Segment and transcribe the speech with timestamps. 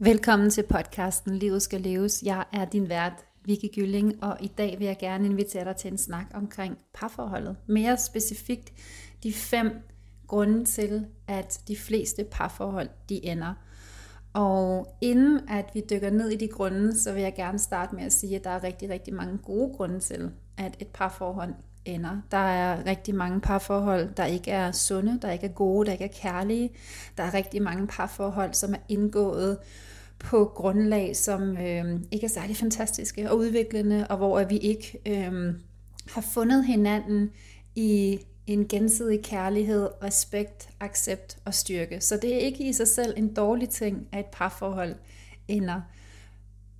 [0.00, 2.22] Velkommen til podcasten Livet skal leves.
[2.22, 3.12] Jeg er din vært,
[3.44, 7.56] Vicky Gylling, og i dag vil jeg gerne invitere dig til en snak omkring parforholdet.
[7.66, 8.72] Mere specifikt
[9.22, 9.72] de fem
[10.26, 13.54] grunde til, at de fleste parforhold de ender.
[14.32, 18.04] Og inden at vi dykker ned i de grunde, så vil jeg gerne starte med
[18.04, 21.54] at sige, at der er rigtig, rigtig mange gode grunde til, at et parforhold
[21.84, 22.20] ender.
[22.30, 26.04] Der er rigtig mange parforhold, der ikke er sunde, der ikke er gode, der ikke
[26.04, 26.70] er kærlige.
[27.16, 29.58] Der er rigtig mange parforhold, som er indgået
[30.18, 35.54] på grundlag, som øh, ikke er særlig fantastiske og udviklende, og hvor vi ikke øh,
[36.10, 37.30] har fundet hinanden
[37.74, 42.00] i en gensidig kærlighed, respekt, accept og styrke.
[42.00, 44.94] Så det er ikke i sig selv en dårlig ting, at et parforhold
[45.48, 45.80] ender.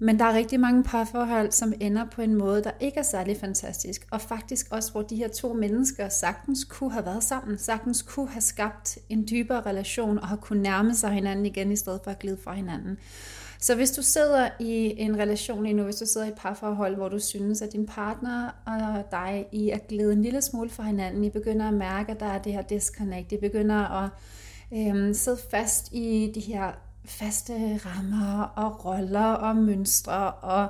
[0.01, 3.37] Men der er rigtig mange parforhold, som ender på en måde, der ikke er særlig
[3.37, 4.07] fantastisk.
[4.11, 8.29] Og faktisk også, hvor de her to mennesker sagtens kunne have været sammen, sagtens kunne
[8.29, 12.11] have skabt en dybere relation og har kunne nærme sig hinanden igen, i stedet for
[12.11, 12.98] at glide fra hinanden.
[13.61, 16.96] Så hvis du sidder i en relation endnu, nu, hvis du sidder i et parforhold,
[16.96, 20.83] hvor du synes, at din partner og dig I er glædet en lille smule fra
[20.83, 24.10] hinanden, I begynder at mærke, at der er det her disconnect, I begynder at
[24.73, 26.73] øhm, sidde fast i de her
[27.09, 30.68] faste rammer og roller og mønstre, og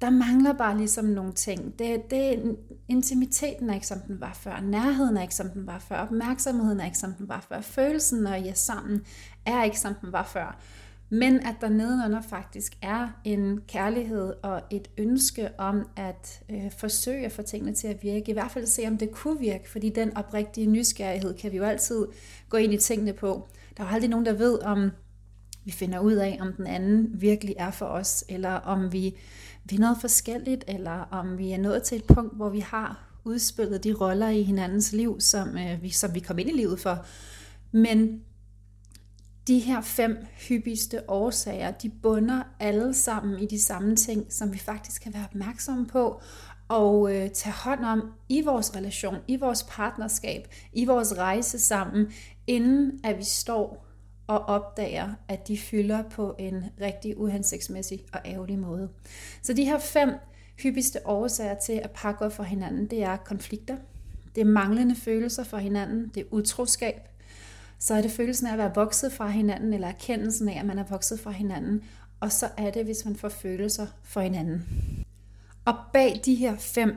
[0.00, 1.78] der mangler bare ligesom nogle ting.
[1.78, 2.56] Det, det,
[2.88, 6.80] intimiteten er ikke som den var før, nærheden er ikke som den var før, opmærksomheden
[6.80, 9.00] er ikke som den var før, følelsen, når I er sammen,
[9.46, 10.58] er ikke som den var før.
[11.10, 17.26] Men at der nedenunder faktisk er en kærlighed og et ønske om at øh, forsøge
[17.26, 18.30] at få tingene til at virke.
[18.30, 21.64] I hvert fald se, om det kunne virke, fordi den oprigtige nysgerrighed kan vi jo
[21.64, 22.06] altid
[22.48, 23.48] gå ind i tingene på.
[23.76, 24.90] Der er jo aldrig nogen, der ved, om
[25.68, 29.14] vi finder ud af, om den anden virkelig er for os, eller om vi,
[29.64, 33.84] vil noget forskelligt, eller om vi er nået til et punkt, hvor vi har udspillet
[33.84, 37.06] de roller i hinandens liv, som, øh, vi, som vi kom ind i livet for.
[37.72, 38.20] Men
[39.46, 40.16] de her fem
[40.48, 45.24] hyppigste årsager, de bunder alle sammen i de samme ting, som vi faktisk kan være
[45.24, 46.22] opmærksomme på
[46.68, 52.12] og øh, tage hånd om i vores relation, i vores partnerskab, i vores rejse sammen,
[52.46, 53.87] inden at vi står
[54.28, 58.88] og opdager, at de fylder på en rigtig uhensigtsmæssig og ærgerlig måde.
[59.42, 60.10] Så de her fem
[60.62, 63.76] hyppigste årsager til at pakke op for hinanden, det er konflikter,
[64.34, 67.08] det er manglende følelser for hinanden, det er utroskab,
[67.78, 70.78] så er det følelsen af at være vokset fra hinanden, eller erkendelsen af, at man
[70.78, 71.82] er vokset fra hinanden,
[72.20, 74.66] og så er det, hvis man får følelser for hinanden.
[75.64, 76.96] Og bag de her fem,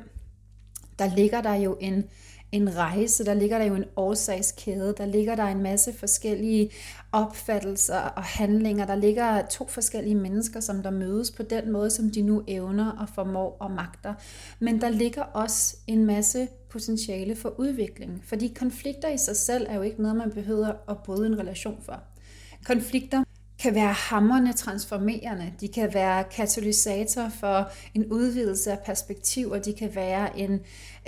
[0.99, 2.03] der ligger der jo en
[2.51, 6.71] en rejse, der ligger der jo en årsagskæde, der ligger der en masse forskellige
[7.11, 12.09] opfattelser og handlinger, der ligger to forskellige mennesker, som der mødes på den måde, som
[12.09, 14.13] de nu evner og formår og magter.
[14.59, 19.75] Men der ligger også en masse potentiale for udvikling, fordi konflikter i sig selv er
[19.75, 22.03] jo ikke noget, man behøver at bryde en relation for.
[22.65, 23.23] Konflikter
[23.61, 29.73] kan være hammerne transformerende, de kan være katalysator for en udvidelse af perspektiv, og de
[29.73, 30.59] kan være en,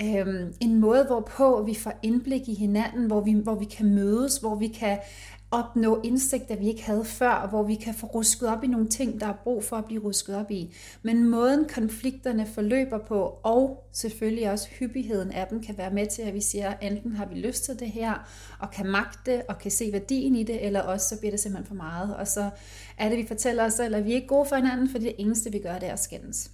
[0.01, 4.37] øhm, en måde, hvorpå vi får indblik i hinanden, hvor vi, hvor vi kan mødes,
[4.37, 4.97] hvor vi kan
[5.53, 8.87] opnå indsigter, vi ikke havde før, og hvor vi kan få rusket op i nogle
[8.87, 10.75] ting, der er brug for at blive rusket op i.
[11.01, 16.21] Men måden konflikterne forløber på, og selvfølgelig også hyppigheden af dem, kan være med til,
[16.21, 18.27] at vi siger, enten har vi lyst til det her,
[18.59, 21.67] og kan magte, og kan se værdien i det, eller også så bliver det simpelthen
[21.67, 22.15] for meget.
[22.15, 22.49] Og så
[22.97, 25.15] er det, vi fortæller os selv, at vi er ikke gode for hinanden, for det
[25.17, 26.51] eneste, vi gør, det er at skændes.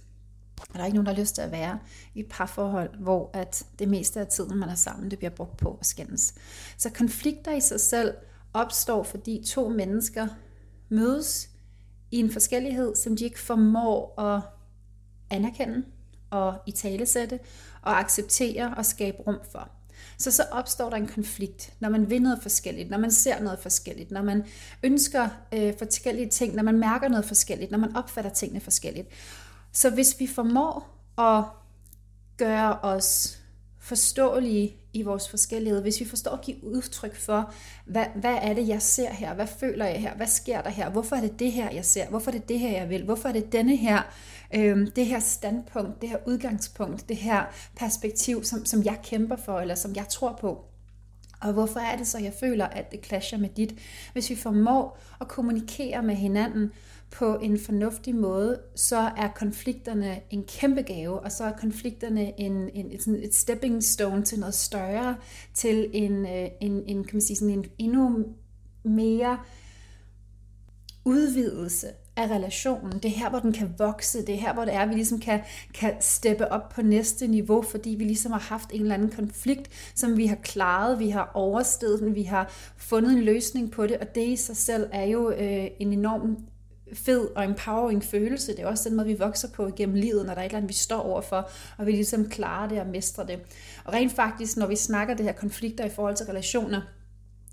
[0.68, 1.78] Og der er ikke nogen, der har lyst til at være
[2.14, 5.56] i et parforhold, hvor at det meste af tiden, man er sammen, det bliver brugt
[5.56, 6.34] på at skændes.
[6.78, 8.14] Så konflikter i sig selv
[8.54, 10.26] opstår, fordi to mennesker
[10.88, 11.48] mødes
[12.10, 14.42] i en forskellighed, som de ikke formår at
[15.30, 15.84] anerkende
[16.30, 17.38] og i talesætte
[17.82, 19.68] og acceptere og skabe rum for.
[20.18, 23.58] Så så opstår der en konflikt, når man vil noget forskelligt, når man ser noget
[23.58, 24.44] forskelligt, når man
[24.82, 29.08] ønsker øh, forskellige ting, når man mærker noget forskelligt, når man opfatter tingene forskelligt.
[29.72, 31.44] Så hvis vi formår at
[32.36, 33.38] gøre os
[33.78, 38.68] forståelige i vores forskellighed, hvis vi forstår at give udtryk for, hvad, hvad er det,
[38.68, 41.52] jeg ser her, hvad føler jeg her, hvad sker der her, hvorfor er det det
[41.52, 44.02] her, jeg ser, hvorfor er det det her, jeg vil, hvorfor er det denne her,
[44.54, 47.44] øh, det her standpunkt, det her udgangspunkt, det her
[47.76, 50.64] perspektiv, som, som jeg kæmper for, eller som jeg tror på.
[51.40, 53.74] Og hvorfor er det så, jeg føler, at det clasher med dit?
[54.12, 56.72] Hvis vi formår at kommunikere med hinanden
[57.10, 62.70] på en fornuftig måde, så er konflikterne en kæmpe gave, og så er konflikterne en,
[62.74, 65.16] en, et, sådan et stepping stone til noget større,
[65.54, 68.24] til en, øh, en, en, kan man sige, sådan en endnu
[68.84, 69.38] mere
[71.04, 71.86] udvidelse
[72.16, 72.92] af relationen.
[72.92, 74.26] Det er her, hvor den kan vokse.
[74.26, 75.40] Det er her, hvor det er, at vi ligesom kan,
[75.74, 79.92] kan steppe op på næste niveau, fordi vi ligesom har haft en eller anden konflikt,
[79.94, 83.96] som vi har klaret, vi har overstedet den, vi har fundet en løsning på det,
[83.96, 86.36] og det i sig selv er jo øh, en enorm
[86.92, 88.52] fed og empowering følelse.
[88.52, 90.56] Det er også den måde, vi vokser på igennem livet, når der er et eller
[90.56, 93.40] andet, vi står overfor, og vi ligesom klarer det og mestrer det.
[93.84, 96.80] Og rent faktisk, når vi snakker det her konflikter i forhold til relationer,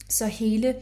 [0.10, 0.76] så hele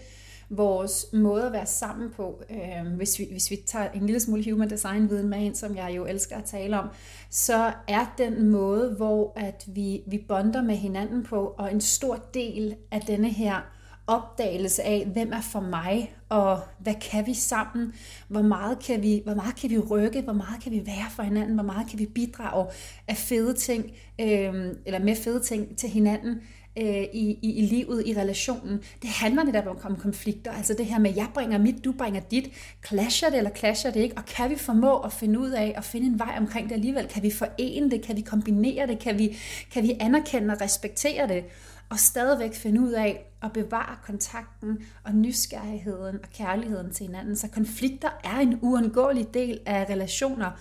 [0.50, 4.52] vores måde at være sammen på, øh, hvis, vi, hvis vi tager en lille smule
[4.52, 6.88] human design viden med ind, som jeg jo elsker at tale om,
[7.30, 12.16] så er den måde, hvor at vi, vi bonder med hinanden på, og en stor
[12.34, 13.62] del af denne her
[14.07, 17.94] opdagelse af, hvem er for mig, og hvad kan vi sammen,
[18.28, 21.24] hvor meget kan vi, hvor meget kan vi rykke, hvor meget kan vi være for
[21.24, 22.68] hinanden, hvor meget kan vi bidrage
[23.07, 23.92] af fede ting,
[24.22, 26.42] øh, eller med fede ting til hinanden,
[26.78, 28.80] øh, i, i, i livet, i relationen.
[29.02, 30.52] Det handler netop om, konflikter.
[30.52, 32.50] Altså det her med, jeg bringer mit, du bringer dit.
[32.88, 34.18] Clasher det, eller clasher det ikke?
[34.18, 37.07] Og kan vi formå at finde ud af, at finde en vej omkring det alligevel?
[37.07, 38.02] Kan vi forene det?
[38.02, 39.00] Kan vi kombinere det?
[39.00, 39.38] Kan vi,
[39.72, 41.44] kan vi anerkende og respektere det?
[41.89, 47.35] Og stadigvæk finde ud af at bevare kontakten og nysgerrigheden og kærligheden til hinanden.
[47.35, 50.51] Så konflikter er en uundgåelig del af relationer.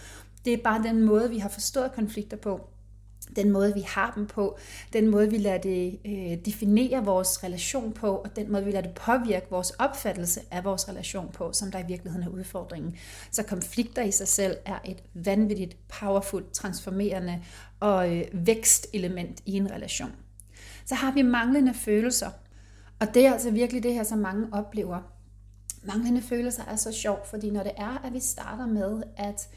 [0.45, 2.61] Det er bare den måde, vi har forstået konflikter på
[3.37, 4.59] den måde, vi har dem på,
[4.93, 8.87] den måde, vi lader det øh, definere vores relation på, og den måde, vi lader
[8.87, 12.97] det påvirke vores opfattelse af vores relation på, som der i virkeligheden er udfordringen.
[13.31, 17.43] Så konflikter i sig selv er et vanvittigt, powerful, transformerende
[17.81, 20.13] og øh, vækstelement i en relation.
[20.87, 22.31] Så har vi manglende følelser,
[23.01, 25.01] og det er altså virkelig det her, som mange oplever.
[25.83, 29.49] Manglende følelser er så sjovt, fordi når det er, at vi starter med at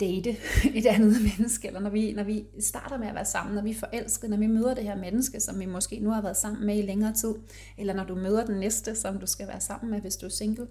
[0.00, 0.30] date
[0.78, 3.70] et andet menneske, eller når vi, når vi starter med at være sammen, når vi
[3.70, 6.66] er forelskede, når vi møder det her menneske, som vi måske nu har været sammen
[6.66, 7.34] med i længere tid,
[7.78, 10.30] eller når du møder den næste, som du skal være sammen med, hvis du er
[10.30, 10.66] single,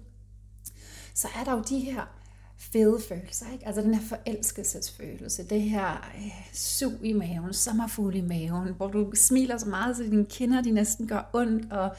[1.14, 2.19] så er der jo de her
[2.60, 3.66] fede følelser, ikke?
[3.66, 9.12] Altså den her forelskelsesfølelse, det her øh, sug i maven, sommerfugl i maven, hvor du
[9.14, 11.96] smiler så meget, så dine kinder de næsten gør ondt, og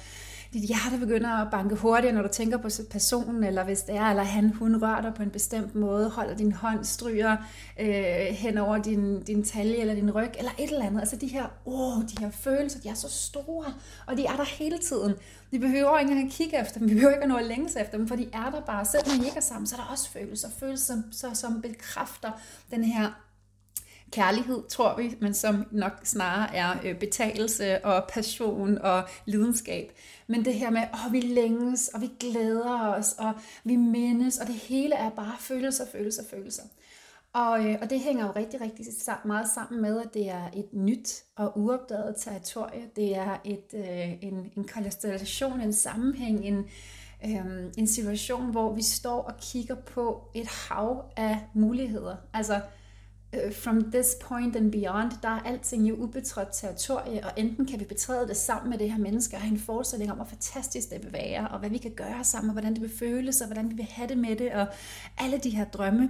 [0.53, 4.03] dit hjerte begynder at banke hurtigere, når du tænker på personen, eller hvis det er,
[4.03, 7.37] eller han, hun rører dig på en bestemt måde, holder din hånd, stryger
[7.79, 10.99] øh, hen over din, din talje eller din ryg, eller et eller andet.
[10.99, 13.73] Altså de her, åh, de her følelser, de er så store,
[14.05, 15.13] og de er der hele tiden.
[15.51, 17.75] Vi behøver ikke engang at kigge efter dem, vi behøver ikke at nå at længes
[17.75, 18.85] efter dem, for de er der bare.
[18.85, 20.49] Selv når vi ikke er sammen, så er der også følelser.
[20.59, 22.31] Følelser, som, som bekræfter
[22.71, 23.30] den her
[24.11, 29.91] kærlighed, tror vi, men som nok snarere er øh, betalelse og passion og lidenskab.
[30.27, 34.47] Men det her med, at vi længes, og vi glæder os, og vi mindes, og
[34.47, 36.63] det hele er bare følelser, følelser, følelser.
[37.33, 38.85] Og, øh, og det hænger jo rigtig, rigtig
[39.25, 42.81] meget sammen med, at det er et nyt og uopdaget territorie.
[42.95, 46.65] Det er et, øh, en, en konstellation, en sammenhæng, en,
[47.25, 52.15] øh, en situation, hvor vi står og kigger på et hav af muligheder.
[52.33, 52.61] Altså,
[53.33, 57.79] Øh, from this point and beyond, der er alting jo ubetrådt territorie, og enten kan
[57.79, 60.89] vi betræde det sammen med det her menneske, og have en forestilling om, hvor fantastisk
[60.89, 63.47] det vil være, og hvad vi kan gøre sammen, og hvordan det vil føles, og
[63.47, 64.67] hvordan vi vil have det med det, og
[65.17, 66.09] alle de her drømme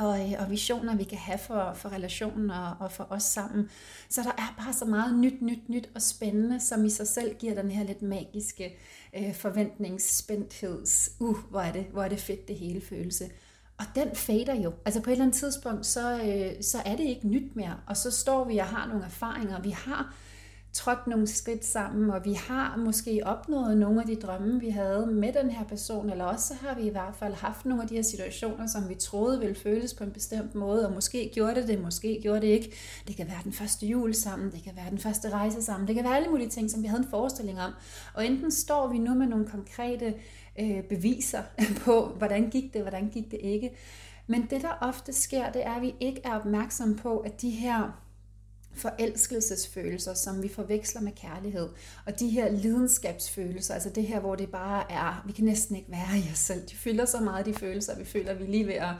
[0.00, 3.70] og, øh, og visioner, vi kan have for, for relationen og, og for os sammen.
[4.08, 7.34] Så der er bare så meget nyt, nyt, nyt og spændende, som i sig selv
[7.34, 8.78] giver den her lidt magiske
[9.16, 13.30] øh, forventningsspændtheds, uh, hvor er, det, hvor er det fedt det hele følelse.
[13.80, 14.72] Og den fader jo.
[14.84, 17.76] Altså på et eller andet tidspunkt, så, øh, så er det ikke nyt mere.
[17.86, 19.60] Og så står vi og har nogle erfaringer.
[19.60, 20.14] Vi har
[20.72, 25.06] trådt nogle skridt sammen, og vi har måske opnået nogle af de drømme, vi havde
[25.06, 27.88] med den her person, eller også så har vi i hvert fald haft nogle af
[27.88, 31.54] de her situationer, som vi troede ville føles på en bestemt måde, og måske gjorde
[31.54, 32.72] det det, måske gjorde det ikke.
[33.08, 35.94] Det kan være den første jul sammen, det kan være den første rejse sammen, det
[35.94, 37.72] kan være alle mulige ting, som vi havde en forestilling om.
[38.14, 40.14] Og enten står vi nu med nogle konkrete
[40.60, 41.42] øh, beviser
[41.84, 43.70] på, hvordan gik det, hvordan gik det ikke.
[44.26, 47.50] Men det, der ofte sker, det er, at vi ikke er opmærksomme på, at de
[47.50, 48.02] her
[48.74, 51.68] forelskelsesfølelser, som vi forveksler med kærlighed,
[52.06, 55.90] og de her lidenskabsfølelser, altså det her, hvor det bare er, vi kan næsten ikke
[55.90, 56.62] være i os selv.
[56.70, 58.94] De fylder så meget de følelser, vi føler, vi lige ved at,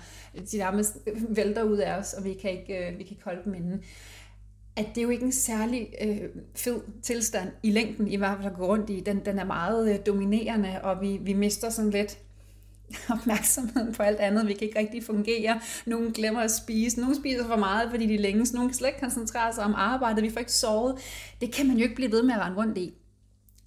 [0.53, 0.97] de nærmest
[1.29, 3.83] vælter ud af os, og vi kan ikke, øh, vi kan ikke holde dem inde
[4.77, 8.53] at det er jo ikke en særlig øh, fed tilstand i længden, i hvert fald
[8.53, 9.01] at gå rundt i.
[9.01, 12.19] Den, den er meget øh, dominerende, og vi, vi mister sådan lidt
[13.21, 14.49] opmærksomheden på alt andet.
[14.49, 15.61] Vi kan ikke rigtig fungere.
[15.87, 17.01] Nogle glemmer at spise.
[17.01, 18.53] Nogle spiser for meget, fordi de længes.
[18.53, 20.25] Nogle kan slet ikke koncentrere sig om arbejdet.
[20.25, 20.99] Vi får ikke sovet.
[21.41, 22.95] Det kan man jo ikke blive ved med at rende rundt i.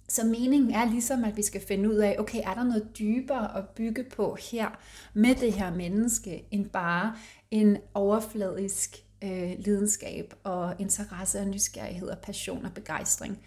[0.08, 3.58] Så meningen er ligesom, at vi skal finde ud af, okay, er der noget dybere
[3.58, 4.68] at bygge på her
[5.14, 7.16] med det her menneske, end bare
[7.50, 13.38] en overfladisk øh, lidenskab og interesse og nysgerrighed og passion og begejstring.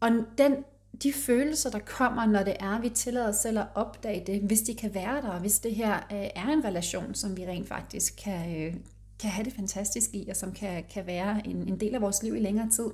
[0.00, 0.56] Og den,
[1.02, 4.60] de følelser, der kommer, når det er, vi tillader os selv at opdage det, hvis
[4.60, 8.14] de kan være der, hvis det her øh, er en relation, som vi rent faktisk
[8.24, 8.74] kan, øh,
[9.20, 12.22] kan have det fantastisk i, og som kan, kan være en, en del af vores
[12.22, 12.90] liv i længere tid.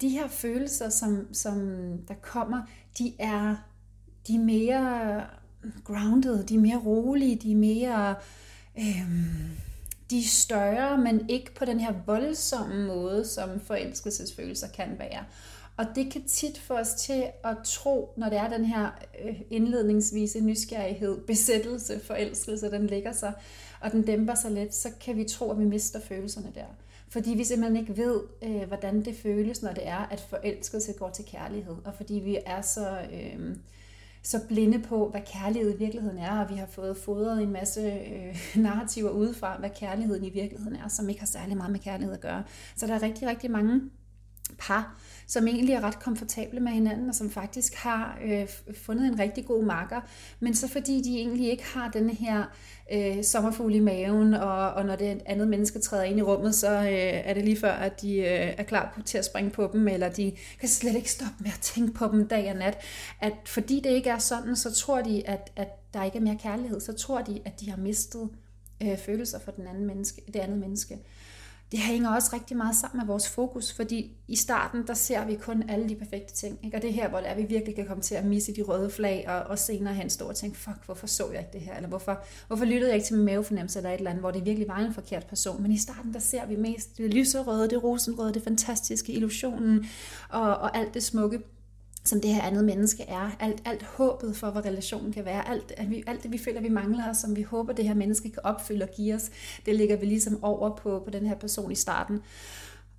[0.00, 1.58] De her følelser, som, som
[2.08, 2.62] der kommer,
[2.98, 3.56] de er,
[4.26, 5.24] de er mere
[5.84, 8.14] grounded, de er mere rolige, de er mere...
[8.78, 9.32] Øh,
[10.10, 15.24] de er større, men ikke på den her voldsomme måde, som forelskelsesfølelser kan være.
[15.76, 18.90] Og det kan tit få os til at tro, når det er den her
[19.24, 23.32] øh, indledningsvise nysgerrighed, besættelse, forelskelse, den ligger sig,
[23.80, 26.66] og den dæmper sig lidt, så kan vi tro, at vi mister følelserne der.
[27.08, 31.10] Fordi vi simpelthen ikke ved, øh, hvordan det føles, når det er, at forelskelse går
[31.10, 31.76] til kærlighed.
[31.84, 32.98] Og fordi vi er så...
[33.12, 33.56] Øh,
[34.24, 37.80] så blinde på, hvad kærlighed i virkeligheden er, og vi har fået fodret en masse
[37.80, 42.14] øh, narrativer udefra, hvad kærligheden i virkeligheden er, som ikke har særlig meget med kærlighed
[42.14, 42.42] at gøre.
[42.76, 43.80] Så der er rigtig, rigtig mange
[44.58, 48.48] par, som egentlig er ret komfortable med hinanden, og som faktisk har øh,
[48.84, 50.00] fundet en rigtig god makker,
[50.40, 52.44] men så fordi de egentlig ikke har den her
[52.92, 56.70] øh, sommerfugl i maven, og, og når det andet menneske træder ind i rummet, så
[56.70, 56.88] øh,
[57.24, 60.08] er det lige før, at de øh, er klar til at springe på dem, eller
[60.08, 62.78] de kan slet ikke stoppe med at tænke på dem dag og nat.
[63.20, 66.38] At fordi det ikke er sådan, så tror de, at, at der ikke er mere
[66.42, 68.28] kærlighed, så tror de, at de har mistet
[68.82, 70.98] øh, følelser for den anden menneske, det andet menneske
[71.72, 75.34] det hænger også rigtig meget sammen med vores fokus, fordi i starten, der ser vi
[75.34, 76.58] kun alle de perfekte ting.
[76.64, 76.76] Ikke?
[76.76, 78.62] Og det er her, hvor det er, vi virkelig kan komme til at misse de
[78.62, 81.60] røde flag, og, og senere hen stå og tænke, fuck, hvorfor så jeg ikke det
[81.60, 81.76] her?
[81.76, 84.44] Eller hvorfor, hvorfor lyttede jeg ikke til min mavefornemmelse eller et eller andet, hvor det
[84.44, 85.62] virkelig var en forkert person?
[85.62, 89.86] Men i starten, der ser vi mest det lyserøde, det rosenrøde, det fantastiske, illusionen
[90.28, 91.40] og, og alt det smukke
[92.04, 93.30] som det her andet menneske er.
[93.40, 95.48] Alt, alt håbet for, hvad relationen kan være.
[95.48, 97.94] Alt, at vi, alt det, vi føler, vi mangler, og som vi håber, det her
[97.94, 99.30] menneske kan opfylde og give os,
[99.66, 102.20] det ligger vi ligesom over på, på den her person i starten.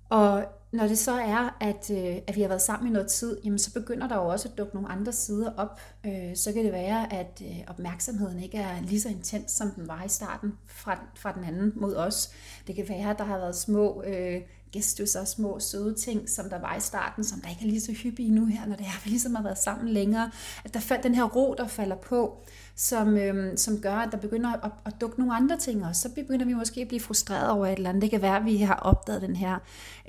[0.08, 3.38] Og når det så er, at, øh, at vi har været sammen i noget tid,
[3.44, 5.80] jamen så begynder der jo også at dukke nogle andre sider op.
[6.06, 9.88] Øh, så kan det være, at øh, opmærksomheden ikke er lige så intens, som den
[9.88, 12.30] var i starten fra, fra den anden mod os.
[12.66, 14.40] Det kan være, at der har været små øh,
[14.74, 17.92] gestusser, små søde ting, som der var i starten, som der ikke er lige så
[17.92, 20.30] hyppige nu her, når det er, vi ligesom har været sammen længere.
[20.64, 22.42] At der faldt den her ro, der falder på,
[22.76, 26.02] som, øhm, som gør, at der begynder at, at dukke nogle andre ting også.
[26.02, 28.02] Så begynder vi måske at blive frustreret over et eller andet.
[28.02, 29.58] Det kan være, at vi har opdaget den her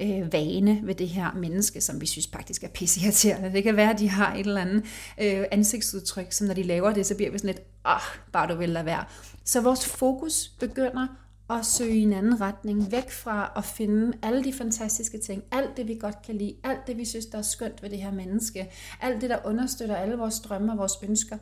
[0.02, 3.54] øh, vane ved det her menneske, som vi synes faktisk er pisseirriterende.
[3.54, 4.84] Det kan være, at de har et eller andet
[5.22, 8.56] øh, ansigtsudtryk, som når de laver det, så bliver vi sådan lidt, ah, bare du
[8.56, 9.04] vil lade være.
[9.44, 11.08] Så vores fokus begynder
[11.50, 15.78] at søge i en anden retning, væk fra at finde alle de fantastiske ting, alt
[15.78, 18.12] det vi godt kan lide, alt det vi synes, der er skønt ved det her
[18.12, 18.72] menneske,
[19.02, 21.38] alt det, der understøtter alle vores drømme og vores ønsker.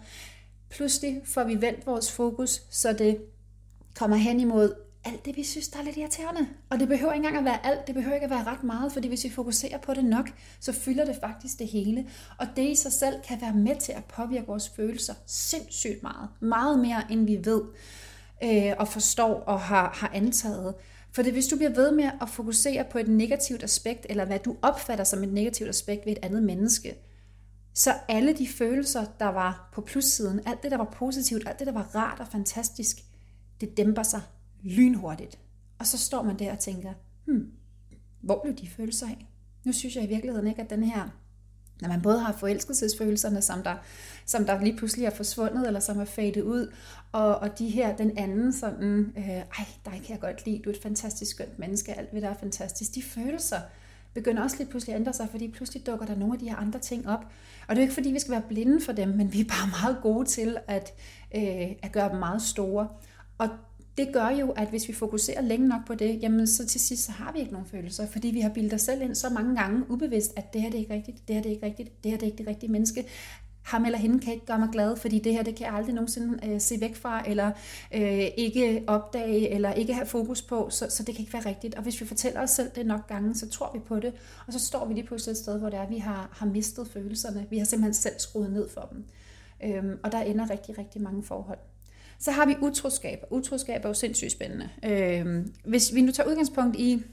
[0.70, 3.18] Pludselig får vi vendt vores fokus, så det
[3.96, 4.74] kommer hen imod
[5.06, 6.48] alt det, vi synes, der er lidt irriterende.
[6.70, 8.94] Og det behøver ikke engang at være alt, det behøver ikke at være ret meget,
[8.94, 10.30] fordi hvis vi fokuserer på det nok,
[10.60, 12.08] så fylder det faktisk det hele.
[12.40, 16.30] Og det i sig selv kan være med til at påvirke vores følelser sindssygt meget.
[16.40, 17.62] Meget mere, end vi ved
[18.44, 20.76] øh, og forstår og har, har antaget.
[21.12, 24.40] For det, hvis du bliver ved med at fokusere på et negativt aspekt, eller hvad
[24.40, 26.96] du opfatter som et negativt aspekt ved et andet menneske,
[27.74, 31.68] så alle de følelser, der var på plussiden, alt det, der var positivt, alt det,
[31.68, 32.98] der var rart og fantastisk,
[33.62, 34.22] det dæmper sig
[34.64, 35.40] lynhurtigt.
[35.80, 36.94] Og så står man der og tænker,
[37.26, 37.52] hmm,
[38.22, 39.28] hvor blev de følelser af?
[39.66, 41.23] Nu synes jeg i virkeligheden ikke, at den her
[41.82, 43.76] når man både har forelskelsesfølelserne, som der,
[44.26, 46.74] som der lige pludselig er forsvundet, eller som er fadet ud,
[47.12, 50.70] og, og de her, den anden sådan, øh, ej, dig kan jeg godt lide, du
[50.70, 53.60] er et fantastisk skønt menneske, alt ved dig er fantastisk, de følelser
[54.14, 56.56] begynder også lige pludselig at ændre sig, fordi pludselig dukker der nogle af de her
[56.56, 57.26] andre ting op.
[57.68, 59.46] Og det er jo ikke fordi, vi skal være blinde for dem, men vi er
[59.46, 60.94] bare meget gode til at,
[61.36, 62.88] øh, at gøre dem meget store.
[63.38, 63.50] Og
[63.98, 67.06] det gør jo, at hvis vi fokuserer længe nok på det, jamen så til sidst
[67.06, 69.56] så har vi ikke nogen følelser, fordi vi har bildet os selv ind så mange
[69.56, 72.04] gange ubevidst, at det her det er ikke rigtigt, det her det er ikke rigtigt,
[72.04, 73.06] det her det er ikke det rigtige menneske.
[73.64, 75.96] Ham eller hende kan ikke gøre mig glad, fordi det her det kan jeg aldrig
[75.96, 77.52] nogensinde øh, se væk fra, eller
[77.94, 81.76] øh, ikke opdage, eller ikke have fokus på, så, så det kan ikke være rigtigt.
[81.76, 84.14] Og hvis vi fortæller os selv det nok gange, så tror vi på det,
[84.48, 86.88] og så står vi lige pludselig et sted, hvor det er, vi har, har mistet
[86.88, 87.48] følelserne.
[87.50, 89.06] Vi har simpelthen selv skruet ned for dem.
[89.64, 91.60] Øhm, og der ender rigtig, rigtig mange forhold.
[92.20, 93.24] Så har vi utroskab.
[93.30, 94.70] Utroskab er jo sindssygt spændende.
[94.86, 97.04] Øh, hvis vi nu tager udgangspunkt i,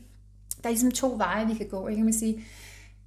[0.63, 1.89] der er ligesom to veje, vi kan gå.
[1.89, 2.03] Ikke?
[2.03, 2.45] Man sige,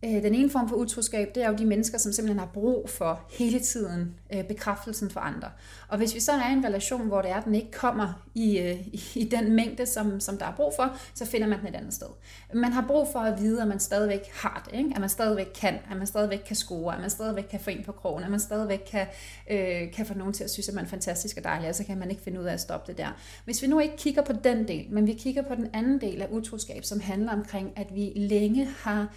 [0.05, 2.89] Øh, den ene form for utroskab, det er jo de mennesker, som simpelthen har brug
[2.89, 5.49] for hele tiden øh, bekræftelsen for andre.
[5.87, 8.23] Og hvis vi så er i en relation, hvor det er, at den ikke kommer
[8.37, 8.43] øh,
[8.87, 11.75] i, i den mængde, som, som der er brug for, så finder man den et
[11.75, 12.07] andet sted.
[12.53, 14.91] Man har brug for at vide, at man stadigvæk har det, ikke?
[14.95, 17.83] at man stadigvæk kan, at man stadigvæk kan score, at man stadigvæk kan få en
[17.83, 19.07] på krogen, at man stadigvæk kan,
[19.51, 21.83] øh, kan få nogen til at synes, at man er fantastisk og dejlig, og så
[21.83, 23.07] kan man ikke finde ud af at stoppe det der.
[23.45, 26.21] Hvis vi nu ikke kigger på den del, men vi kigger på den anden del
[26.21, 29.07] af utroskab, som handler omkring, at vi længe har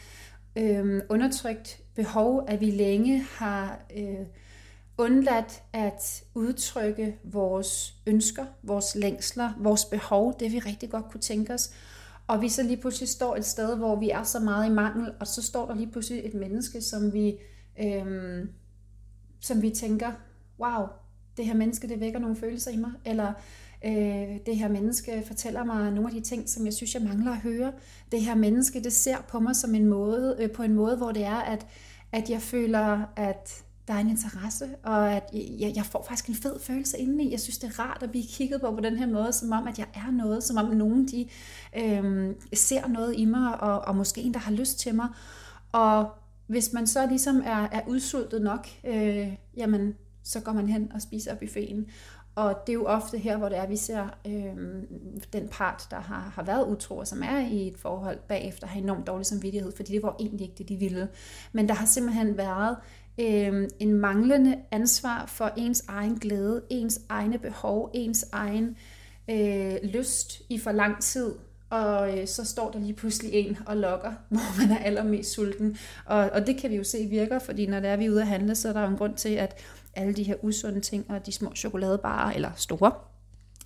[0.56, 4.26] øh, undertrykt behov, at vi længe har øh,
[4.98, 11.54] undladt at udtrykke vores ønsker, vores længsler, vores behov, det vi rigtig godt kunne tænke
[11.54, 11.70] os.
[12.26, 15.12] Og vi så lige pludselig står et sted, hvor vi er så meget i mangel,
[15.20, 17.38] og så står der lige pludselig et menneske, som vi,
[17.80, 18.46] øh,
[19.40, 20.12] som vi tænker,
[20.58, 20.86] wow,
[21.36, 23.32] det her menneske, det vækker nogle følelser i mig, eller
[23.84, 27.32] øh, det her menneske fortæller mig nogle af de ting, som jeg synes, jeg mangler
[27.32, 27.72] at høre.
[28.12, 31.12] Det her menneske, det ser på mig som en måde, øh, på en måde, hvor
[31.12, 31.66] det er, at,
[32.12, 36.34] at jeg føler, at der er en interesse, og at jeg, jeg får faktisk en
[36.34, 37.30] fed følelse indeni.
[37.30, 39.68] Jeg synes, det er rart at blive kigget på på den her måde, som om,
[39.68, 41.28] at jeg er noget, som om nogen de
[41.76, 45.08] øh, ser noget i mig, og, og måske en, der har lyst til mig.
[45.72, 46.10] Og
[46.46, 51.02] hvis man så ligesom er, er udsultet nok, øh, jamen, så går man hen og
[51.02, 51.86] spiser af buffeten.
[52.36, 54.82] Og det er jo ofte her, hvor det er, at vi ser øh,
[55.32, 58.80] den part, der har, har været utro, og som er i et forhold bagefter, har
[58.80, 61.08] enormt dårlig samvittighed, fordi det var egentlig ikke det, de ville.
[61.52, 62.76] Men der har simpelthen været
[63.20, 68.76] øh, en manglende ansvar for ens egen glæde, ens egne behov, ens egen
[69.30, 71.34] øh, lyst i for lang tid.
[71.70, 75.76] Og øh, så står der lige pludselig en og lokker, hvor man er allermest sulten.
[76.04, 78.20] Og, og det kan vi jo se virker, fordi når det er, vi er ude
[78.20, 79.54] at handle, så er der jo en grund til, at
[79.96, 82.92] alle de her usunde ting og de små chokoladebarer, eller store,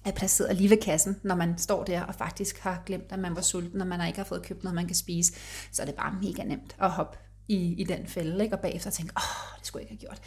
[0.04, 3.36] er placeret lige ved kassen, når man står der og faktisk har glemt, at man
[3.36, 5.32] var sulten, og man ikke har fået købt noget, man kan spise.
[5.72, 7.18] Så er det bare mega nemt at hoppe
[7.48, 8.56] i, i den fælde, ikke?
[8.56, 10.22] og bagefter tænke, åh, det skulle jeg ikke have gjort.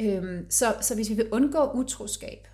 [0.00, 2.48] Øhm, så, så hvis vi vil undgå utroskab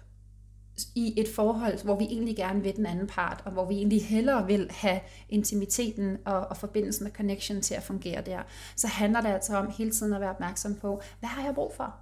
[0.95, 4.07] i et forhold, hvor vi egentlig gerne vil den anden part, og hvor vi egentlig
[4.07, 8.43] hellere vil have intimiteten og, og forbindelsen og connection til at fungere der,
[8.77, 11.73] så handler det altså om hele tiden at være opmærksom på, hvad har jeg brug
[11.77, 11.95] for?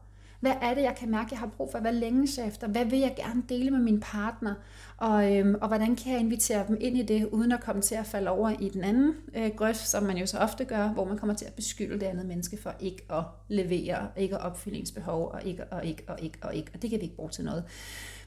[0.43, 1.79] Hvad er det, jeg kan mærke, jeg har brug for?
[1.79, 2.69] Hvad længes jeg efter?
[2.69, 4.55] Hvad vil jeg gerne dele med min partner?
[4.97, 7.95] Og, øhm, og hvordan kan jeg invitere dem ind i det, uden at komme til
[7.95, 11.05] at falde over i den anden øh, grøft, som man jo så ofte gør, hvor
[11.05, 14.77] man kommer til at beskylde det andet menneske for ikke at levere, ikke at opfylde
[14.77, 16.71] ens behov, og ikke, og ikke, og ikke, og ikke.
[16.75, 17.65] Og det kan vi ikke bruge til noget.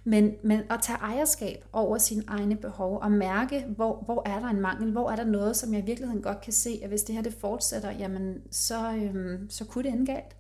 [0.04, 4.48] Men, men at tage ejerskab over sine egne behov og mærke, hvor, hvor er der
[4.48, 7.04] en mangel, hvor er der noget, som jeg i virkeligheden godt kan se, at hvis
[7.04, 10.36] det her det fortsætter, jamen så, øhm, så kunne det ende galt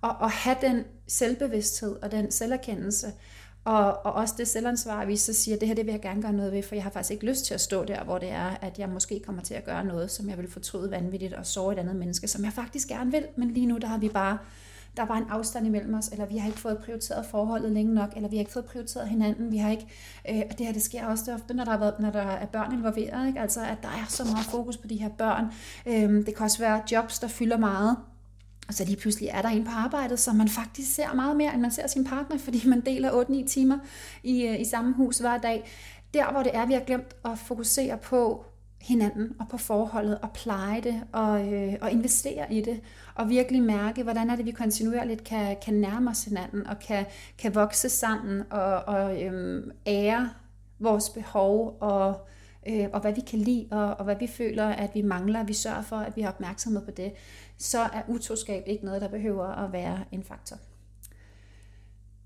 [0.00, 3.12] og, og have den selvbevidsthed og den selverkendelse,
[3.64, 6.32] og, og også det selvansvar, vi så siger, det her det vil jeg gerne gøre
[6.32, 8.56] noget ved, for jeg har faktisk ikke lyst til at stå der, hvor det er,
[8.62, 11.72] at jeg måske kommer til at gøre noget, som jeg vil fortryde vanvittigt og såre
[11.72, 14.38] et andet menneske, som jeg faktisk gerne vil, men lige nu der har vi bare
[14.96, 18.12] der var en afstand imellem os, eller vi har ikke fået prioriteret forholdet længe nok,
[18.16, 19.86] eller vi har ikke fået prioriteret hinanden, vi har ikke,
[20.30, 22.20] øh, og det her det sker også det ofte, når der, er, været, når der
[22.20, 23.40] er børn involveret, ikke?
[23.40, 25.46] altså at der er så meget fokus på de her børn.
[25.86, 27.96] Øh, det kan også være jobs, der fylder meget,
[28.70, 31.52] og så lige pludselig er der en på arbejdet, som man faktisk ser meget mere,
[31.52, 33.78] end man ser sin partner, fordi man deler 8-9 timer
[34.22, 35.70] i, øh, i samme hus hver dag.
[36.14, 38.44] Der, hvor det er, vi har glemt at fokusere på
[38.80, 42.80] hinanden og på forholdet og pleje det og, øh, og investere i det
[43.14, 47.06] og virkelig mærke, hvordan er det, vi kontinuerligt kan, kan nærme os hinanden og kan,
[47.38, 50.30] kan vokse sammen og, og øh, ære
[50.78, 52.28] vores behov og
[52.68, 55.52] øh, og hvad vi kan lide, og, og hvad vi føler, at vi mangler, vi
[55.52, 57.12] sørger for, at vi har opmærksomhed på det,
[57.58, 60.56] så er utroskab ikke noget, der behøver at være en faktor.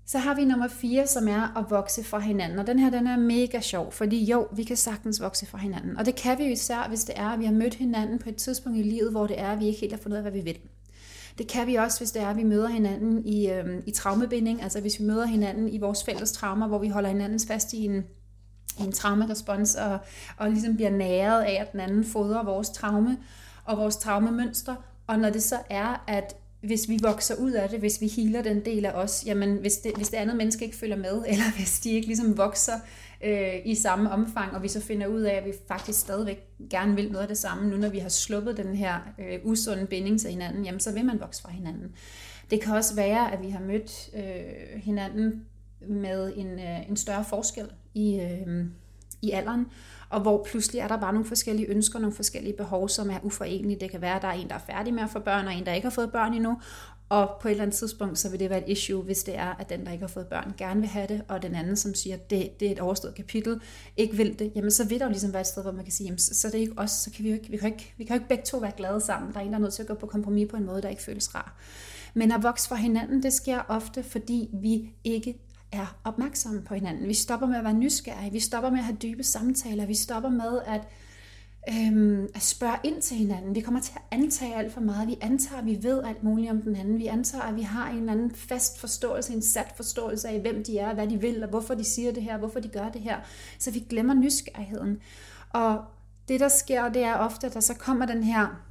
[0.07, 2.59] Så har vi nummer 4, som er at vokse fra hinanden.
[2.59, 5.97] Og den her, den er mega sjov, fordi jo, vi kan sagtens vokse fra hinanden.
[5.97, 8.29] Og det kan vi jo især, hvis det er, at vi har mødt hinanden på
[8.29, 10.31] et tidspunkt i livet, hvor det er, at vi ikke helt har fundet ud af,
[10.31, 10.57] hvad vi vil.
[11.37, 14.63] Det kan vi også, hvis det er, at vi møder hinanden i, øhm, i traumebinding,
[14.63, 17.85] altså hvis vi møder hinanden i vores fælles traumer, hvor vi holder hinanden fast i
[17.85, 18.03] en,
[18.79, 19.97] en traumerespons, og,
[20.37, 23.17] og ligesom bliver næret af, at den anden fodrer vores traume
[23.65, 24.75] og vores traumemønster.
[25.07, 28.41] Og når det så er, at hvis vi vokser ud af det, hvis vi healer
[28.41, 31.55] den del af os, jamen hvis det, hvis det andet menneske ikke følger med, eller
[31.55, 32.73] hvis de ikke ligesom vokser
[33.23, 36.95] øh, i samme omfang, og vi så finder ud af, at vi faktisk stadigvæk gerne
[36.95, 40.19] vil noget af det samme, nu når vi har sluppet den her øh, usunde binding
[40.19, 41.95] til hinanden, jamen så vil man vokse fra hinanden.
[42.51, 45.45] Det kan også være, at vi har mødt øh, hinanden
[45.87, 48.65] med en, øh, en større forskel i, øh,
[49.21, 49.65] i alderen,
[50.09, 53.79] og hvor pludselig er der bare nogle forskellige ønsker, nogle forskellige behov, som er uforenelige.
[53.79, 55.53] Det kan være, at der er en, der er færdig med at få børn, og
[55.53, 56.57] en, der ikke har fået børn endnu,
[57.09, 59.55] og på et eller andet tidspunkt, så vil det være et issue, hvis det er,
[59.59, 61.93] at den, der ikke har fået børn, gerne vil have det, og den anden, som
[61.93, 63.61] siger, at det, det er et overstået kapitel,
[63.97, 65.93] ikke vil det, jamen så vil der jo ligesom være et sted, hvor man kan
[65.93, 67.71] sige, jamen, så, så det er ikke os, så kan vi jo ikke, vi kan
[67.71, 69.33] ikke, vi kan jo ikke begge to være glade sammen.
[69.33, 70.89] Der er en, der er nødt til at gå på kompromis på en måde, der
[70.89, 71.55] ikke føles rar.
[72.13, 77.07] Men at vokse fra hinanden, det sker ofte, fordi vi ikke er opmærksomme på hinanden.
[77.07, 80.29] Vi stopper med at være nysgerrige, vi stopper med at have dybe samtaler, vi stopper
[80.29, 80.81] med at,
[81.69, 83.55] øhm, at spørge ind til hinanden.
[83.55, 85.07] Vi kommer til at antage alt for meget.
[85.07, 86.99] Vi antager, at vi ved alt muligt om den anden.
[86.99, 90.63] Vi antager, at vi har en eller anden fast forståelse, en sat forståelse af, hvem
[90.63, 93.01] de er, hvad de vil, og hvorfor de siger det her, hvorfor de gør det
[93.01, 93.17] her.
[93.59, 94.97] Så vi glemmer nysgerrigheden.
[95.49, 95.83] Og
[96.27, 98.61] det, der sker, det er ofte, at der så kommer den her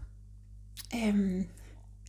[0.94, 1.46] øhm,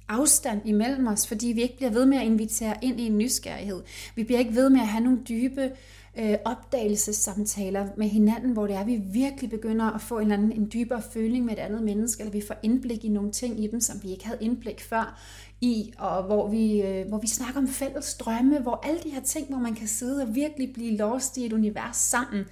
[0.08, 3.82] afstand imellem os, fordi vi ikke bliver ved med at invitere ind i en nysgerrighed.
[4.16, 5.72] Vi bliver ikke ved med at have nogle dybe
[6.20, 10.38] øh, opdagelsessamtaler med hinanden, hvor det er, at vi virkelig begynder at få en, eller
[10.38, 13.64] anden, en dybere føling med et andet menneske, eller vi får indblik i nogle ting
[13.64, 15.20] i dem, som vi ikke havde indblik før
[15.62, 19.22] i, og hvor vi, øh, hvor vi snakker om fælles drømme, hvor alle de her
[19.22, 22.46] ting, hvor man kan sidde og virkelig blive lost i et univers sammen.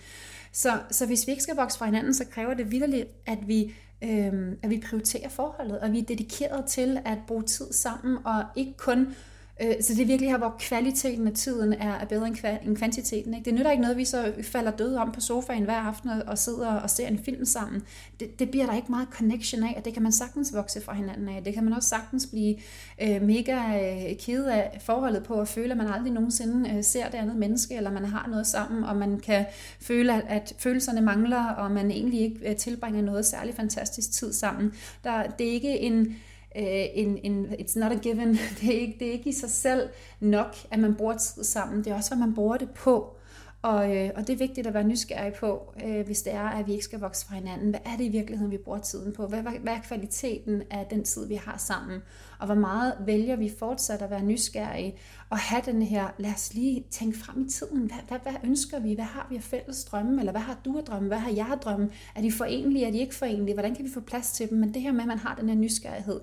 [0.54, 3.74] Så, så hvis vi ikke skal vokse fra hinanden, så kræver det vidderligt, at vi,
[4.04, 8.44] øh, at vi prioriterer forholdet, og vi er dedikeret til at bruge tid sammen, og
[8.56, 9.16] ikke kun
[9.62, 12.28] Øh, så det er virkelig her, hvor kvaliteten af tiden er bedre
[12.64, 13.34] end kvantiteten.
[13.34, 13.46] Ikke?
[13.46, 16.68] Det nytter ikke noget, vi så falder døde om på sofaen hver aften og sidder
[16.68, 17.84] og ser en film sammen.
[18.20, 20.94] Det, det bliver der ikke meget connection af, og det kan man sagtens vokse fra
[20.94, 21.44] hinanden af.
[21.44, 22.56] Det kan man også sagtens blive
[23.02, 27.10] øh, mega øh, ked af forholdet på, at føle, at man aldrig nogensinde øh, ser
[27.10, 29.46] det andet menneske, eller man har noget sammen, og man kan
[29.82, 34.34] føle, at, at følelserne mangler, og man egentlig ikke øh, tilbringer noget særlig fantastisk tid
[34.34, 34.74] sammen.
[35.04, 36.16] Der, det er ikke en
[36.58, 38.30] Øh, en, en, it's not a given.
[38.62, 39.90] Det er, ikke, det er ikke i sig selv
[40.20, 41.84] nok, at man bruger tid sammen.
[41.84, 43.16] Det er også, hvad man bruger det på.
[43.64, 46.68] Og, øh, og det er vigtigt at være nysgerrig på, øh, hvis det er, at
[46.68, 47.70] vi ikke skal vokse fra hinanden.
[47.70, 49.28] Hvad er det i virkeligheden, vi bruger tiden på?
[49.28, 52.02] Hvad, hvad, hvad er kvaliteten af den tid, vi har sammen?
[52.40, 54.96] Og hvor meget vælger vi fortsat at være nysgerrige
[55.30, 57.86] og have den her, lad os lige tænke frem i tiden.
[57.86, 58.94] Hvad, hvad, hvad ønsker vi?
[58.94, 60.20] Hvad har vi af fælles drømme?
[60.20, 61.08] Eller hvad har du af drømme?
[61.08, 61.90] Hvad har jeg af drømme?
[62.16, 62.86] Er de forenlige?
[62.86, 63.54] Er de ikke forenlige?
[63.54, 64.58] Hvordan kan vi få plads til dem?
[64.58, 66.22] Men det her med, at man har den her nysgerrighed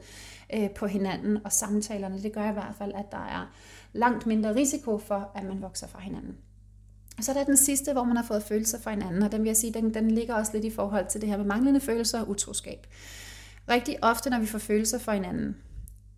[0.55, 3.53] øh, på hinanden og samtalerne, det gør i hvert fald, at der er
[3.93, 6.37] langt mindre risiko for, at man vokser fra hinanden.
[7.21, 9.41] Og så er der den sidste, hvor man har fået følelser for hinanden, og den
[9.41, 11.81] vil jeg sige, den, den ligger også lidt i forhold til det her med manglende
[11.81, 12.87] følelser og utroskab.
[13.69, 15.57] Rigtig ofte, når vi får følelser for hinanden,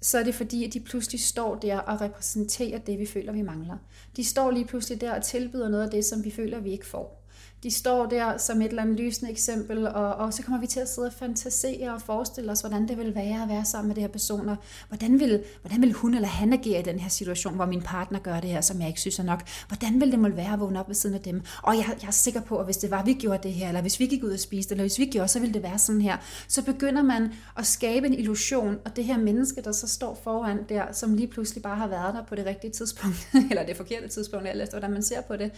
[0.01, 3.43] så er det fordi, at de pludselig står der og repræsenterer det, vi føler, vi
[3.43, 3.77] mangler.
[4.17, 6.87] De står lige pludselig der og tilbyder noget af det, som vi føler, vi ikke
[6.87, 7.22] får
[7.63, 10.81] de står der som et eller andet lysende eksempel, og, og så kommer vi til
[10.81, 13.95] at sidde og fantasere og forestille os, hvordan det vil være at være sammen med
[13.95, 14.57] det her personer.
[14.89, 18.19] Hvordan vil, hvordan vil hun eller han agere i den her situation, hvor min partner
[18.19, 19.43] gør det her, som jeg ikke synes er nok?
[19.69, 21.43] Hvordan vil det måtte være at vågne op ved siden af dem?
[21.63, 23.69] Og jeg, jeg er sikker på, at hvis det var, at vi gjorde det her,
[23.69, 25.79] eller hvis vi gik ud og spiste, eller hvis vi gjorde, så ville det være
[25.79, 26.17] sådan her.
[26.49, 30.59] Så begynder man at skabe en illusion, og det her menneske, der så står foran
[30.69, 34.09] der, som lige pludselig bare har været der på det rigtige tidspunkt, eller det forkerte
[34.09, 35.51] tidspunkt, eller hvordan man ser på det,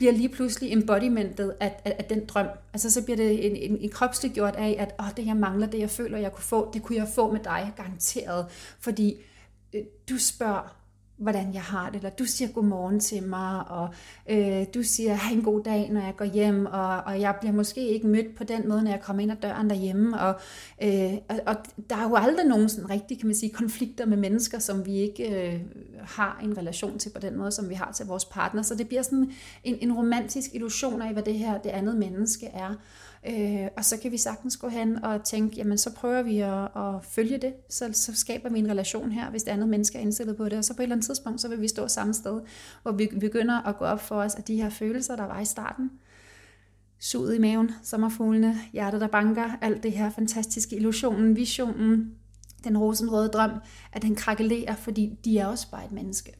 [0.00, 2.46] bliver lige pludselig embodimentet af, af, af den drøm.
[2.72, 5.66] Altså så bliver det en, en, en kropslig gjort af, at Åh, det jeg mangler,
[5.66, 8.46] det jeg føler, jeg kunne få, det kunne jeg få med dig, garanteret.
[8.80, 9.16] Fordi
[9.72, 10.76] øh, du spørger,
[11.20, 13.88] hvordan jeg har det, eller du siger godmorgen til mig, og
[14.30, 17.52] øh, du siger, have en god dag, når jeg går hjem, og, og jeg bliver
[17.52, 20.34] måske ikke mødt på den måde, når jeg kommer ind ad døren derhjemme, og,
[20.82, 21.56] øh, og, og
[21.90, 24.92] der er jo aldrig nogen sådan rigtig, kan man sige, konflikter med mennesker, som vi
[24.92, 25.60] ikke øh,
[25.98, 28.88] har en relation til på den måde, som vi har til vores partner, så det
[28.88, 29.32] bliver sådan
[29.64, 32.74] en, en romantisk illusion af, hvad det her, det andet menneske er,
[33.28, 36.62] Øh, og så kan vi sagtens gå hen og tænke, jamen så prøver vi at,
[36.76, 40.02] at følge det, så, så skaber vi en relation her, hvis det andet menneske er
[40.02, 42.14] indstillet på det, og så på et eller andet tidspunkt, så vil vi stå samme
[42.14, 42.40] sted,
[42.82, 45.44] hvor vi begynder at gå op for os, at de her følelser, der var i
[45.44, 45.90] starten,
[46.98, 52.14] suget i maven, sommerfuglene, hjertet der banker, alt det her fantastiske illusionen, visionen,
[52.64, 53.50] den rosenrøde drøm,
[53.92, 56.32] at den krakelerer, fordi de er også bare et menneske.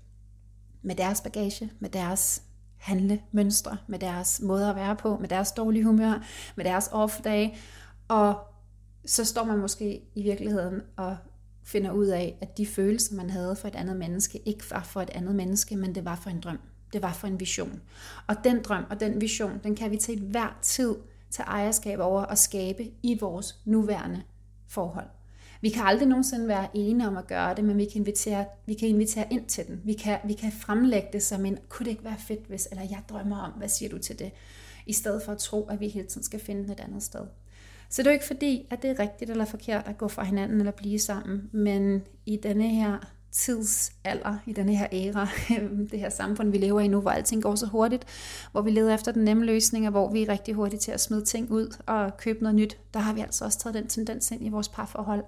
[0.82, 2.42] Med deres bagage, med deres
[2.80, 6.24] handlemønstre, med deres måde at være på, med deres dårlige humør,
[6.56, 7.58] med deres off-dag,
[8.08, 8.38] og
[9.06, 11.16] så står man måske i virkeligheden og
[11.64, 15.02] finder ud af, at de følelser, man havde for et andet menneske, ikke var for
[15.02, 16.58] et andet menneske, men det var for en drøm.
[16.92, 17.80] Det var for en vision.
[18.26, 20.94] Og den drøm og den vision, den kan vi til hver tid
[21.30, 24.22] tage ejerskab over og skabe i vores nuværende
[24.68, 25.06] forhold.
[25.60, 28.74] Vi kan aldrig nogensinde være enige om at gøre det, men vi kan invitere, vi
[28.74, 29.80] kan invitere ind til den.
[29.84, 32.82] Vi kan, vi kan fremlægge det som en, kunne det ikke være fedt, hvis, eller
[32.82, 34.32] jeg drømmer om, hvad siger du til det?
[34.86, 37.20] I stedet for at tro, at vi hele tiden skal finde den et andet sted.
[37.88, 40.24] Så det er jo ikke fordi, at det er rigtigt eller forkert at gå fra
[40.24, 45.28] hinanden eller blive sammen, men i denne her tidsalder, i denne her æra,
[45.90, 48.04] det her samfund, vi lever i nu, hvor alting går så hurtigt,
[48.52, 51.00] hvor vi leder efter den nemme løsning, og hvor vi er rigtig hurtige til at
[51.00, 54.30] smide ting ud og købe noget nyt, der har vi altså også taget den tendens
[54.30, 55.24] ind i vores parforhold.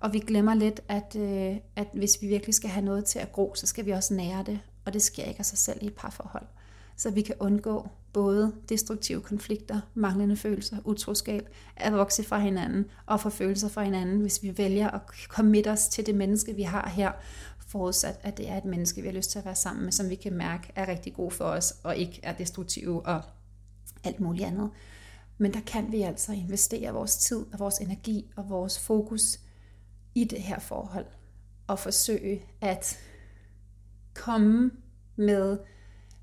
[0.00, 3.32] Og vi glemmer lidt, at, øh, at hvis vi virkelig skal have noget til at
[3.32, 5.86] gro, så skal vi også nære det, og det sker ikke af sig selv i
[5.86, 6.46] et parforhold.
[6.96, 13.20] Så vi kan undgå både destruktive konflikter, manglende følelser, utroskab, at vokse fra hinanden og
[13.20, 16.88] få følelser fra hinanden, hvis vi vælger at komme os til det menneske, vi har
[16.88, 17.12] her,
[17.72, 20.10] forudsat, at det er et menneske, vi har lyst til at være sammen med, som
[20.10, 23.22] vi kan mærke er rigtig god for os, og ikke er destruktive og
[24.04, 24.70] alt muligt andet.
[25.38, 29.40] Men der kan vi altså investere vores tid og vores energi og vores fokus
[30.14, 31.06] i det her forhold,
[31.66, 32.98] og forsøge at
[34.14, 34.70] komme
[35.16, 35.58] med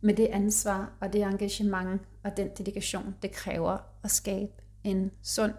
[0.01, 4.51] med det ansvar og det engagement og den dedikation, det kræver at skabe
[4.83, 5.53] en sund,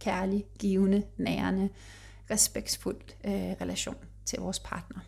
[0.00, 1.68] kærlig, givende, nærende,
[2.30, 5.00] respektfuld øh, relation til vores partner.